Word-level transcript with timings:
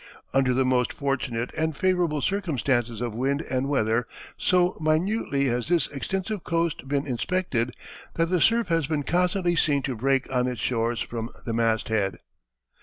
Under 0.33 0.51
the 0.55 0.65
most 0.65 0.93
fortunate 0.93 1.53
and 1.53 1.77
favorable 1.77 2.23
circumstances 2.23 3.01
of 3.01 3.13
wind 3.13 3.41
and 3.51 3.69
weather, 3.69 4.07
so 4.35 4.75
minutely 4.81 5.45
has 5.45 5.67
this 5.67 5.85
extensive 5.91 6.43
coast 6.43 6.87
been 6.87 7.05
inspected, 7.05 7.75
that 8.15 8.25
the 8.31 8.41
surf 8.41 8.69
has 8.69 8.87
been 8.87 9.03
constantly 9.03 9.55
seen 9.55 9.83
to 9.83 9.95
break 9.95 10.27
on 10.33 10.47
its 10.47 10.59
shores 10.59 11.01
from 11.01 11.29
the 11.45 11.53
mast 11.53 11.89
head." 11.89 12.17